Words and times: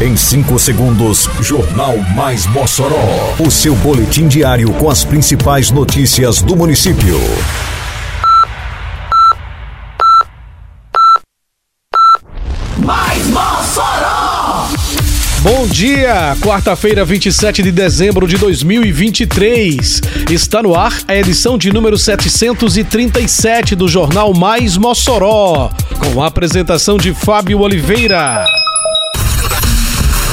Em 0.00 0.16
5 0.16 0.60
segundos, 0.60 1.28
Jornal 1.40 1.98
Mais 2.14 2.46
Mossoró. 2.46 3.34
O 3.40 3.50
seu 3.50 3.74
boletim 3.74 4.28
diário 4.28 4.72
com 4.74 4.88
as 4.88 5.02
principais 5.02 5.72
notícias 5.72 6.40
do 6.40 6.54
município. 6.54 7.18
Mais 12.78 13.26
Mossoró! 13.26 14.68
Bom 15.40 15.66
dia, 15.66 16.36
quarta-feira, 16.40 17.04
27 17.04 17.60
de 17.60 17.72
dezembro 17.72 18.28
de 18.28 18.38
2023. 18.38 20.00
Está 20.30 20.62
no 20.62 20.76
ar 20.76 20.96
a 21.08 21.16
edição 21.16 21.58
de 21.58 21.72
número 21.72 21.98
737 21.98 23.74
do 23.74 23.88
Jornal 23.88 24.32
Mais 24.32 24.76
Mossoró, 24.76 25.72
com 25.98 26.22
a 26.22 26.28
apresentação 26.28 26.96
de 26.96 27.12
Fábio 27.12 27.58
Oliveira. 27.58 28.44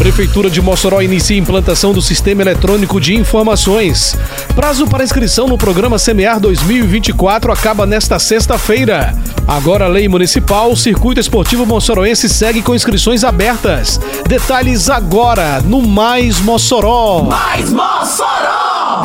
Prefeitura 0.00 0.48
de 0.48 0.62
Mossoró 0.62 1.02
inicia 1.02 1.36
a 1.36 1.38
implantação 1.38 1.92
do 1.92 2.00
Sistema 2.00 2.40
Eletrônico 2.40 2.98
de 2.98 3.14
Informações. 3.14 4.16
Prazo 4.54 4.86
para 4.86 5.04
inscrição 5.04 5.46
no 5.46 5.58
programa 5.58 5.98
Semear 5.98 6.40
2024 6.40 7.52
acaba 7.52 7.84
nesta 7.84 8.18
sexta-feira. 8.18 9.14
Agora, 9.46 9.86
lei 9.88 10.08
municipal, 10.08 10.72
o 10.72 10.76
Circuito 10.76 11.20
Esportivo 11.20 11.66
Mossoroense 11.66 12.30
segue 12.30 12.62
com 12.62 12.74
inscrições 12.74 13.24
abertas. 13.24 14.00
Detalhes 14.26 14.88
agora 14.88 15.60
no 15.60 15.82
Mais 15.82 16.40
Mossoró. 16.40 17.24
Mais 17.24 17.70
Mossoró! 17.70 19.04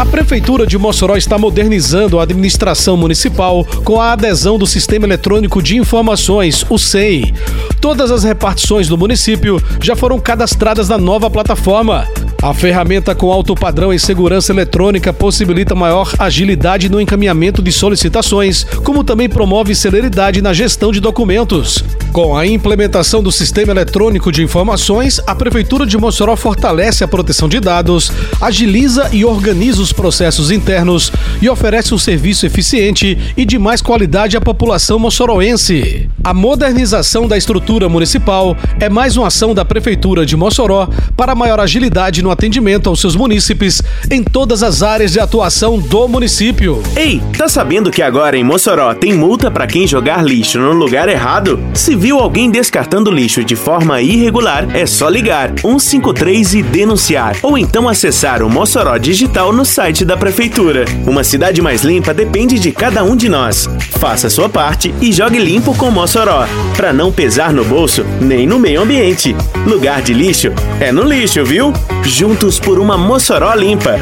A 0.00 0.06
Prefeitura 0.06 0.66
de 0.66 0.78
Mossoró 0.78 1.14
está 1.14 1.36
modernizando 1.36 2.18
a 2.18 2.22
administração 2.22 2.96
municipal 2.96 3.66
com 3.84 4.00
a 4.00 4.12
adesão 4.12 4.58
do 4.58 4.66
Sistema 4.66 5.04
Eletrônico 5.04 5.62
de 5.62 5.76
Informações, 5.76 6.64
o 6.70 6.78
SEI. 6.78 7.34
Todas 7.82 8.10
as 8.10 8.24
repartições 8.24 8.88
do 8.88 8.96
município 8.96 9.62
já 9.78 9.94
foram 9.94 10.18
cadastradas 10.18 10.88
na 10.88 10.96
nova 10.96 11.28
plataforma. 11.28 12.08
A 12.42 12.54
ferramenta 12.54 13.14
com 13.14 13.30
alto 13.30 13.54
padrão 13.54 13.92
em 13.92 13.98
segurança 13.98 14.50
eletrônica 14.50 15.12
possibilita 15.12 15.74
maior 15.74 16.10
agilidade 16.18 16.88
no 16.88 16.98
encaminhamento 16.98 17.60
de 17.60 17.70
solicitações, 17.70 18.64
como 18.82 19.04
também 19.04 19.28
promove 19.28 19.74
celeridade 19.74 20.40
na 20.40 20.54
gestão 20.54 20.90
de 20.90 21.00
documentos. 21.00 21.84
Com 22.12 22.34
a 22.34 22.46
implementação 22.46 23.22
do 23.22 23.30
Sistema 23.30 23.72
Eletrônico 23.72 24.32
de 24.32 24.42
Informações, 24.42 25.20
a 25.26 25.34
Prefeitura 25.34 25.84
de 25.84 25.98
Mossoró 25.98 26.34
fortalece 26.34 27.04
a 27.04 27.08
proteção 27.08 27.46
de 27.46 27.60
dados, 27.60 28.10
agiliza 28.40 29.10
e 29.12 29.22
organiza 29.22 29.82
os 29.82 29.92
processos 29.92 30.50
internos 30.50 31.12
e 31.42 31.48
oferece 31.48 31.94
um 31.94 31.98
serviço 31.98 32.46
eficiente 32.46 33.18
e 33.36 33.44
de 33.44 33.58
mais 33.58 33.82
qualidade 33.82 34.36
à 34.38 34.40
população 34.40 34.98
moçoroense. 34.98 36.08
A 36.24 36.32
modernização 36.32 37.28
da 37.28 37.36
estrutura 37.36 37.86
municipal 37.86 38.56
é 38.80 38.88
mais 38.88 39.18
uma 39.18 39.26
ação 39.26 39.54
da 39.54 39.64
Prefeitura 39.64 40.24
de 40.24 40.36
Mossoró 40.36 40.88
para 41.14 41.34
maior 41.34 41.60
agilidade 41.60 42.22
no 42.22 42.29
atendimento 42.30 42.88
aos 42.88 43.00
seus 43.00 43.16
munícipes 43.16 43.82
em 44.10 44.22
todas 44.22 44.62
as 44.62 44.82
áreas 44.82 45.12
de 45.12 45.20
atuação 45.20 45.78
do 45.78 46.08
município. 46.08 46.82
Ei, 46.96 47.22
tá 47.36 47.48
sabendo 47.48 47.90
que 47.90 48.02
agora 48.02 48.36
em 48.36 48.44
Mossoró 48.44 48.94
tem 48.94 49.14
multa 49.14 49.50
para 49.50 49.66
quem 49.66 49.86
jogar 49.86 50.24
lixo 50.24 50.58
no 50.58 50.72
lugar 50.72 51.08
errado? 51.08 51.60
Se 51.74 51.94
viu 51.94 52.18
alguém 52.18 52.50
descartando 52.50 53.10
lixo 53.10 53.44
de 53.44 53.56
forma 53.56 54.00
irregular, 54.00 54.68
é 54.74 54.86
só 54.86 55.08
ligar 55.08 55.52
153 55.60 56.54
e 56.54 56.62
denunciar, 56.62 57.36
ou 57.42 57.56
então 57.56 57.88
acessar 57.88 58.42
o 58.42 58.50
Mossoró 58.50 58.96
Digital 58.98 59.52
no 59.52 59.64
site 59.64 60.04
da 60.04 60.16
prefeitura. 60.16 60.84
Uma 61.06 61.24
cidade 61.24 61.60
mais 61.62 61.82
limpa 61.82 62.14
depende 62.14 62.58
de 62.58 62.72
cada 62.72 63.02
um 63.04 63.16
de 63.16 63.28
nós. 63.28 63.68
Faça 63.98 64.30
sua 64.30 64.48
parte 64.48 64.94
e 65.00 65.12
jogue 65.12 65.38
limpo 65.38 65.74
com 65.74 65.90
Mossoró, 65.90 66.46
para 66.76 66.92
não 66.92 67.12
pesar 67.12 67.52
no 67.52 67.64
bolso 67.64 68.04
nem 68.20 68.46
no 68.46 68.58
meio 68.58 68.82
ambiente. 68.82 69.34
Lugar 69.66 70.02
de 70.02 70.12
lixo 70.12 70.52
é 70.80 70.90
no 70.92 71.02
lixo, 71.02 71.44
viu? 71.44 71.72
Juntos 72.20 72.60
por 72.60 72.78
uma 72.78 72.98
Mossoró 72.98 73.54
limpa. 73.54 73.98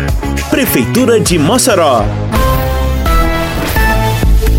Prefeitura 0.50 1.20
de 1.20 1.38
Mossoró. 1.38 2.04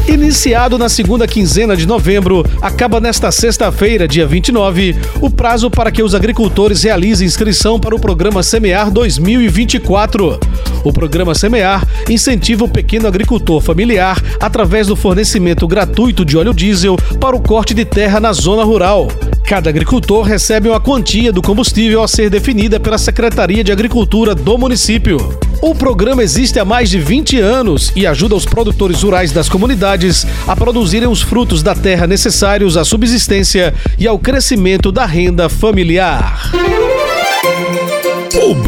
Iniciado 0.08 0.78
na 0.78 0.88
segunda 0.88 1.28
quinzena 1.28 1.75
de 1.75 1.86
novembro, 1.86 2.46
acaba 2.62 3.02
nesta 3.02 3.34
sexta-feira, 3.34 4.08
dia 4.08 4.25
29, 4.25 4.96
o 5.19 5.30
prazo 5.30 5.69
para 5.69 5.92
que 5.92 6.02
os 6.02 6.16
agricultores 6.16 6.84
realizem 6.84 7.28
inscrição 7.28 7.78
para 7.78 7.94
o 7.94 8.00
programa 8.00 8.42
Semear 8.44 8.90
2024. 8.92 10.40
O 10.86 10.94
programa 10.94 11.36
Semear 11.36 11.86
incentiva 12.09 12.64
o 12.64 12.69
pequeno 12.69 13.09
agricultor 13.09 13.59
familiar 13.59 14.24
através 14.40 14.88
do 14.88 14.96
fornecimento 14.96 15.68
gratuito 15.68 16.24
de 16.24 16.38
óleo 16.38 16.53
diesel 16.53 16.96
para 17.19 17.36
o 17.36 17.42
corte 17.42 17.74
de 17.74 17.84
terra 17.84 18.22
na 18.22 18.31
zona 18.31 18.64
rural. 18.64 19.09
Cada 19.50 19.72
agricultor 19.72 20.22
recebe 20.22 20.70
uma 20.70 20.80
quantia 20.80 21.34
do 21.34 21.42
combustível 21.42 22.04
a 22.04 22.08
ser 22.08 22.30
definida 22.30 22.80
pela 22.80 23.00
Secretaria 23.00 23.64
de 23.64 23.72
Agricultura 23.72 24.36
do 24.36 24.60
município. 24.60 25.18
O 25.60 25.74
programa 25.74 26.22
existe 26.22 26.60
há 26.60 26.64
mais 26.64 26.88
de 26.88 27.00
20 27.00 27.40
anos 27.40 27.92
e 27.96 28.06
ajuda 28.06 28.36
os 28.36 28.46
produtores 28.46 29.02
rurais 29.02 29.32
das 29.32 29.50
comunidades 29.50 30.24
a 30.48 30.56
produzirem 30.56 31.10
os 31.10 31.24
frutos 31.24 31.64
da 31.64 31.74
terra 31.74 32.06
necessários 32.06 32.78
à 32.78 32.86
subsistência 32.86 33.74
e 33.98 34.08
ao 34.08 34.20
crescimento 34.20 34.92
da 34.92 35.08
renda 35.08 35.50
familiar. 35.50 36.52